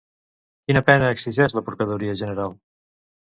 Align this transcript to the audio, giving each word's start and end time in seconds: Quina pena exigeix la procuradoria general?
Quina 0.69 0.81
pena 0.87 1.11
exigeix 1.17 1.55
la 1.57 1.63
procuradoria 1.67 2.17
general? 2.23 2.57